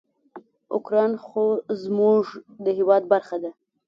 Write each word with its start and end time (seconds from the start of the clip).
اوکراین 0.75 1.13
خو 1.25 1.43
زموږ 1.81 2.23
د 2.65 2.65
هیواد 2.77 3.03
برخه 3.13 3.37
ده. 3.43 3.51